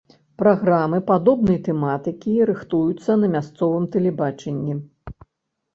Праграмы 0.41 0.97
падобнай 1.09 1.59
тэматыкі 1.67 2.33
рыхтуюцца 2.53 3.11
на 3.25 3.31
мясцовым 3.35 3.87
тэлебачанні. 3.99 4.73